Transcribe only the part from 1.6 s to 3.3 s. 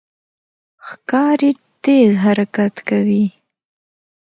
تېز حرکت کوي.